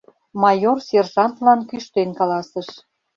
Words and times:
—майор 0.41 0.77
сержантлан 0.87 1.59
кӱштен 1.69 2.09
каласыш. 2.19 2.67